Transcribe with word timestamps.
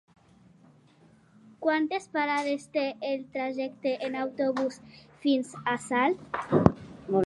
Quantes 1.65 2.09
parades 2.17 2.65
té 2.79 2.87
el 3.11 3.23
trajecte 3.37 3.95
en 4.09 4.19
autobús 4.25 4.83
fins 5.27 5.57
a 5.75 5.81
Salt? 5.89 6.45